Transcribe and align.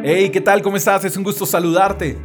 Hey, 0.00 0.30
¿qué 0.30 0.40
tal? 0.40 0.62
¿Cómo 0.62 0.76
estás? 0.76 1.04
Es 1.04 1.16
un 1.16 1.24
gusto 1.24 1.44
saludarte. 1.44 2.16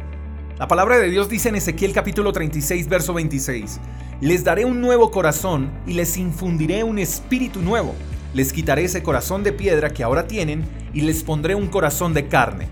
La 0.58 0.68
palabra 0.68 0.96
de 0.96 1.10
Dios 1.10 1.28
dice 1.28 1.48
en 1.48 1.56
Ezequiel 1.56 1.92
capítulo 1.92 2.32
36, 2.32 2.88
verso 2.88 3.12
26, 3.12 3.80
Les 4.20 4.44
daré 4.44 4.64
un 4.64 4.80
nuevo 4.80 5.10
corazón 5.10 5.72
y 5.84 5.94
les 5.94 6.16
infundiré 6.16 6.84
un 6.84 7.00
espíritu 7.00 7.62
nuevo. 7.62 7.96
Les 8.32 8.52
quitaré 8.52 8.84
ese 8.84 9.02
corazón 9.02 9.42
de 9.42 9.52
piedra 9.52 9.90
que 9.90 10.04
ahora 10.04 10.28
tienen 10.28 10.64
y 10.92 11.00
les 11.00 11.24
pondré 11.24 11.56
un 11.56 11.66
corazón 11.66 12.14
de 12.14 12.28
carne. 12.28 12.68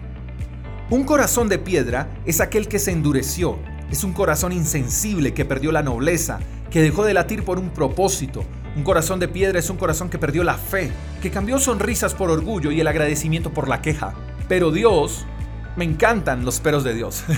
Un 0.88 1.02
corazón 1.02 1.48
de 1.48 1.58
piedra 1.58 2.08
es 2.24 2.40
aquel 2.40 2.68
que 2.68 2.78
se 2.78 2.92
endureció, 2.92 3.58
es 3.90 4.04
un 4.04 4.12
corazón 4.12 4.52
insensible 4.52 5.34
que 5.34 5.44
perdió 5.44 5.72
la 5.72 5.82
nobleza, 5.82 6.38
que 6.70 6.80
dejó 6.80 7.04
de 7.04 7.14
latir 7.14 7.44
por 7.44 7.58
un 7.58 7.70
propósito. 7.70 8.44
Un 8.76 8.84
corazón 8.84 9.18
de 9.18 9.26
piedra 9.26 9.58
es 9.58 9.68
un 9.68 9.78
corazón 9.78 10.10
que 10.10 10.18
perdió 10.18 10.44
la 10.44 10.54
fe, 10.54 10.92
que 11.20 11.32
cambió 11.32 11.58
sonrisas 11.58 12.14
por 12.14 12.30
orgullo 12.30 12.70
y 12.70 12.80
el 12.80 12.86
agradecimiento 12.86 13.52
por 13.52 13.68
la 13.68 13.82
queja. 13.82 14.14
Pero 14.48 14.70
Dios, 14.70 15.26
me 15.76 15.84
encantan 15.84 16.44
los 16.44 16.60
peros 16.60 16.84
de 16.84 16.94
Dios. 16.94 17.24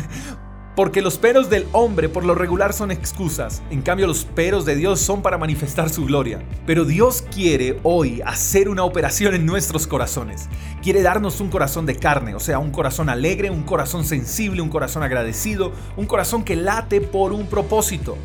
Porque 0.77 1.03
los 1.03 1.19
peros 1.19 1.51
del 1.51 1.69
hombre 1.71 2.09
por 2.09 2.25
lo 2.25 2.35
regular 2.35 2.73
son 2.73 2.91
excusas, 2.91 3.63
en 3.71 3.81
cambio 3.81 4.09
los 4.09 4.25
peros 4.25 4.65
de 4.65 4.75
Dios 4.75 4.99
son 4.99 5.23
para 5.23 5.39
manifestar 5.39 5.89
su 5.89 6.05
gloria. 6.05 6.43
Pero 6.67 6.85
Dios 6.85 7.23
quiere 7.33 7.79
hoy 7.85 8.21
hacer 8.27 8.69
una 8.69 8.83
operación 8.83 9.37
en 9.37 9.47
nuestros 9.47 9.87
corazones. 9.87 10.49
Quiere 10.83 11.03
darnos 11.03 11.41
un 11.41 11.49
corazón 11.49 11.87
de 11.87 11.95
carne, 11.95 12.35
o 12.35 12.41
sea, 12.41 12.59
un 12.59 12.73
corazón 12.73 13.09
alegre, 13.09 13.51
un 13.51 13.63
corazón 13.63 14.05
sensible, 14.05 14.63
un 14.63 14.69
corazón 14.69 15.05
agradecido, 15.05 15.71
un 15.97 16.07
corazón 16.07 16.43
que 16.43 16.57
late 16.57 17.01
por 17.01 17.33
un 17.33 17.47
propósito. 17.47 18.17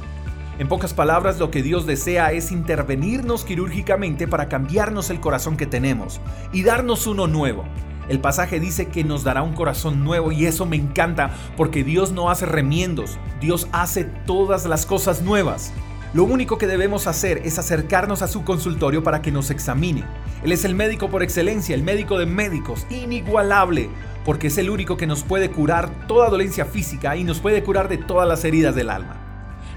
En 0.58 0.68
pocas 0.68 0.96
palabras, 0.96 1.38
lo 1.38 1.52
que 1.52 1.62
Dios 1.62 1.86
desea 1.86 2.32
es 2.32 2.52
intervenirnos 2.52 3.46
quirúrgicamente 3.46 4.28
para 4.28 4.50
cambiarnos 4.50 5.12
el 5.12 5.20
corazón 5.20 5.56
que 5.56 5.68
tenemos 5.68 6.20
y 6.52 6.64
darnos 6.64 7.06
uno 7.06 7.28
nuevo. 7.28 7.64
El 8.10 8.20
pasaje 8.20 8.60
dice 8.60 8.88
que 8.88 9.04
nos 9.04 9.24
dará 9.24 9.44
un 9.44 9.54
corazón 9.54 10.04
nuevo 10.04 10.32
y 10.32 10.48
eso 10.48 10.66
me 10.66 10.76
encanta 10.76 11.30
porque 11.56 11.84
Dios 11.84 12.12
no 12.12 12.32
hace 12.32 12.48
remiendos, 12.48 13.20
Dios 13.40 13.68
hace 13.72 14.04
todas 14.04 14.66
las 14.66 14.88
cosas 14.88 15.22
nuevas. 15.22 15.72
Lo 16.12 16.24
único 16.24 16.58
que 16.58 16.66
debemos 16.66 17.06
hacer 17.06 17.40
es 17.46 17.60
acercarnos 17.60 18.24
a 18.24 18.28
su 18.28 18.44
consultorio 18.44 19.04
para 19.04 19.22
que 19.22 19.32
nos 19.32 19.52
examine. 19.52 20.04
Él 20.44 20.52
es 20.52 20.66
el 20.66 20.74
médico 20.74 21.10
por 21.10 21.22
excelencia, 21.22 21.76
el 21.76 21.84
médico 21.84 22.18
de 22.18 22.26
médicos, 22.26 22.88
inigualable, 22.90 23.92
porque 24.26 24.48
es 24.48 24.58
el 24.58 24.72
único 24.72 24.98
que 24.98 25.06
nos 25.06 25.22
puede 25.22 25.52
curar 25.52 26.08
toda 26.08 26.32
dolencia 26.32 26.66
física 26.66 27.16
y 27.16 27.24
nos 27.24 27.40
puede 27.40 27.64
curar 27.64 27.90
de 27.90 28.00
todas 28.00 28.28
las 28.28 28.44
heridas 28.44 28.74
del 28.74 28.90
alma. 28.90 29.19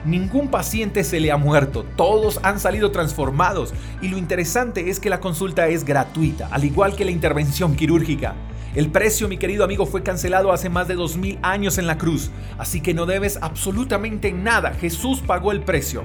Ningún 0.04 0.48
paciente 0.48 1.04
se 1.04 1.20
le 1.20 1.30
ha 1.30 1.36
muerto, 1.36 1.86
todos 1.96 2.40
han 2.42 2.58
salido 2.58 2.90
transformados. 2.90 3.72
Y 4.00 4.08
lo 4.08 4.18
interesante 4.18 4.90
es 4.90 4.98
que 4.98 5.10
la 5.10 5.20
consulta 5.20 5.68
es 5.68 5.84
gratuita, 5.84 6.48
al 6.50 6.64
igual 6.64 6.96
que 6.96 7.04
la 7.04 7.12
intervención 7.12 7.76
quirúrgica. 7.76 8.34
El 8.74 8.90
precio, 8.90 9.28
mi 9.28 9.36
querido 9.36 9.62
amigo, 9.62 9.86
fue 9.86 10.02
cancelado 10.02 10.50
hace 10.50 10.70
más 10.70 10.88
de 10.88 10.96
2000 10.96 11.38
años 11.42 11.78
en 11.78 11.86
la 11.86 11.98
cruz, 11.98 12.30
así 12.58 12.80
que 12.80 12.94
no 12.94 13.06
debes 13.06 13.38
absolutamente 13.42 14.32
nada, 14.32 14.72
Jesús 14.72 15.20
pagó 15.24 15.52
el 15.52 15.60
precio. 15.60 16.02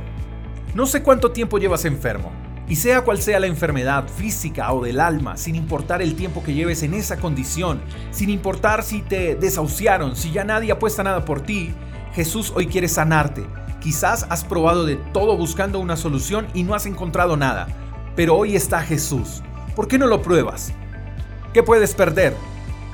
No 0.76 0.86
sé 0.86 1.02
cuánto 1.02 1.32
tiempo 1.32 1.58
llevas 1.58 1.86
enfermo, 1.86 2.32
y 2.68 2.76
sea 2.76 3.02
cual 3.02 3.20
sea 3.20 3.40
la 3.40 3.48
enfermedad 3.48 4.08
física 4.10 4.72
o 4.74 4.84
del 4.84 5.00
alma, 5.00 5.38
sin 5.38 5.56
importar 5.56 6.04
el 6.04 6.16
tiempo 6.16 6.44
que 6.44 6.54
lleves 6.54 6.84
en 6.84 6.94
esa 6.94 7.18
condición, 7.18 7.82
sin 8.12 8.30
importar 8.30 8.84
si 8.84 9.02
te 9.02 9.36
desahuciaron, 9.36 10.16
si 10.16 10.32
ya 10.32 10.44
nadie 10.44 10.74
apuesta 10.74 11.04
nada 11.04 11.26
por 11.26 11.42
ti, 11.42 11.72
Jesús 12.14 12.52
hoy 12.54 12.68
quiere 12.68 12.90
sanarte 12.90 13.46
Quizás 13.88 14.28
has 14.30 14.44
probado 14.44 14.84
de 14.84 14.98
todo 14.98 15.38
buscando 15.38 15.80
una 15.80 15.96
solución 15.96 16.46
y 16.54 16.64
no 16.64 16.76
has 16.76 16.86
encontrado 16.86 17.38
nada, 17.38 17.68
pero 18.18 18.36
hoy 18.36 18.58
está 18.58 18.82
Jesús. 18.82 19.42
¿Por 19.78 19.88
qué 19.88 19.98
no 19.98 20.08
lo 20.08 20.22
pruebas? 20.22 20.74
¿Qué 21.54 21.64
puedes 21.64 21.96
perder? 21.96 22.36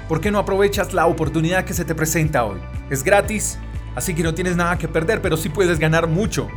¿Por 0.07 0.21
qué 0.21 0.29
no 0.29 0.37
aprovechas 0.37 0.93
la 0.93 1.07
oportunidad 1.07 1.65
que 1.65 1.73
se 1.73 1.83
te 1.83 1.95
presenta 1.95 2.45
hoy? 2.45 2.59
Es 2.91 3.03
gratis, 3.03 3.57
así 3.95 4.13
que 4.13 4.21
no 4.21 4.35
tienes 4.35 4.55
nada 4.55 4.77
que 4.77 4.87
perder, 4.87 5.19
pero 5.19 5.35
sí 5.35 5.49
puedes 5.49 5.79
ganar 5.79 6.05
mucho. 6.05 6.47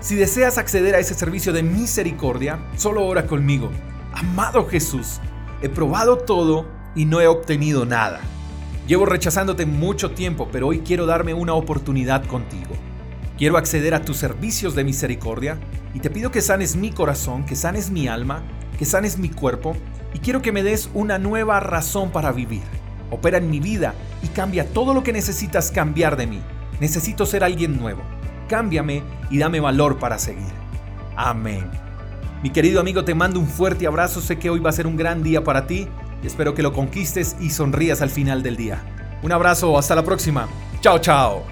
Si 0.00 0.14
deseas 0.14 0.56
acceder 0.56 0.94
a 0.94 0.98
ese 0.98 1.12
servicio 1.12 1.52
de 1.52 1.62
misericordia, 1.62 2.64
solo 2.76 3.04
ora 3.04 3.26
conmigo. 3.26 3.70
Amado 4.14 4.66
Jesús, 4.66 5.20
he 5.60 5.68
probado 5.68 6.16
todo 6.16 6.64
y 6.94 7.04
no 7.04 7.20
he 7.20 7.26
obtenido 7.26 7.84
nada. 7.84 8.20
Llevo 8.86 9.04
rechazándote 9.04 9.66
mucho 9.66 10.12
tiempo, 10.12 10.48
pero 10.50 10.68
hoy 10.68 10.78
quiero 10.78 11.04
darme 11.04 11.34
una 11.34 11.52
oportunidad 11.52 12.24
contigo. 12.24 12.74
Quiero 13.42 13.58
acceder 13.58 13.92
a 13.92 14.02
tus 14.02 14.18
servicios 14.18 14.76
de 14.76 14.84
misericordia 14.84 15.58
y 15.94 15.98
te 15.98 16.10
pido 16.10 16.30
que 16.30 16.40
sanes 16.40 16.76
mi 16.76 16.92
corazón, 16.92 17.44
que 17.44 17.56
sanes 17.56 17.90
mi 17.90 18.06
alma, 18.06 18.44
que 18.78 18.84
sanes 18.84 19.18
mi 19.18 19.30
cuerpo 19.30 19.76
y 20.14 20.20
quiero 20.20 20.42
que 20.42 20.52
me 20.52 20.62
des 20.62 20.88
una 20.94 21.18
nueva 21.18 21.58
razón 21.58 22.12
para 22.12 22.30
vivir. 22.30 22.62
Opera 23.10 23.38
en 23.38 23.50
mi 23.50 23.58
vida 23.58 23.96
y 24.22 24.28
cambia 24.28 24.72
todo 24.72 24.94
lo 24.94 25.02
que 25.02 25.12
necesitas 25.12 25.72
cambiar 25.72 26.16
de 26.16 26.28
mí. 26.28 26.40
Necesito 26.78 27.26
ser 27.26 27.42
alguien 27.42 27.80
nuevo. 27.80 28.02
Cámbiame 28.48 29.02
y 29.28 29.38
dame 29.38 29.58
valor 29.58 29.98
para 29.98 30.20
seguir. 30.20 30.52
Amén. 31.16 31.68
Mi 32.44 32.50
querido 32.50 32.78
amigo, 32.78 33.04
te 33.04 33.16
mando 33.16 33.40
un 33.40 33.48
fuerte 33.48 33.88
abrazo. 33.88 34.20
Sé 34.20 34.38
que 34.38 34.50
hoy 34.50 34.60
va 34.60 34.70
a 34.70 34.74
ser 34.74 34.86
un 34.86 34.96
gran 34.96 35.24
día 35.24 35.42
para 35.42 35.66
ti. 35.66 35.88
Espero 36.22 36.54
que 36.54 36.62
lo 36.62 36.72
conquistes 36.72 37.34
y 37.40 37.50
sonrías 37.50 38.02
al 38.02 38.10
final 38.10 38.44
del 38.44 38.56
día. 38.56 38.80
Un 39.20 39.32
abrazo, 39.32 39.76
hasta 39.76 39.96
la 39.96 40.04
próxima. 40.04 40.46
Chao, 40.80 41.00
chao. 41.00 41.51